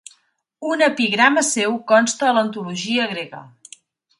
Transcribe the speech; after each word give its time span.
Un 0.69 0.81
epigrama 0.85 1.43
seu 1.51 1.77
consta 1.91 2.31
a 2.31 2.35
l'antologia 2.39 3.07
grega. 3.13 3.43